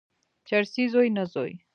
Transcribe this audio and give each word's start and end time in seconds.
چرسي 0.47 0.83
زوی، 0.93 1.09
نه 1.17 1.23
زوی. 1.33 1.51